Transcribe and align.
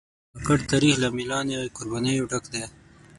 د 0.33 0.35
کاکړ 0.47 0.59
تاریخ 0.71 0.95
له 1.03 1.07
مېړانې 1.17 1.53
او 1.59 1.71
قربانیو 1.77 2.29
ډک 2.31 2.45
دی. 2.53 2.63